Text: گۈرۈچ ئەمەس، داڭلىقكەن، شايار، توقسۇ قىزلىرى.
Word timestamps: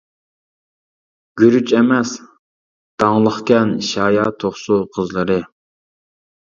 گۈرۈچ 1.41 1.75
ئەمەس، 1.81 2.15
داڭلىقكەن، 3.05 3.77
شايار، 3.93 4.35
توقسۇ 4.45 4.83
قىزلىرى. 4.99 5.41